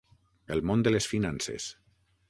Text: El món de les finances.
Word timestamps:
El 0.55 0.63
món 0.69 0.87
de 0.87 0.95
les 0.95 1.09
finances. 1.13 1.69